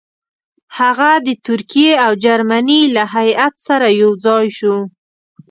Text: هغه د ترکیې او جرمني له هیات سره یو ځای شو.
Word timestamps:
هغه 0.79 1.09
د 1.25 1.27
ترکیې 1.45 1.91
او 2.05 2.11
جرمني 2.23 2.81
له 2.95 3.03
هیات 3.15 3.53
سره 3.67 3.87
یو 4.01 4.11
ځای 4.25 4.45
شو. 4.57 4.75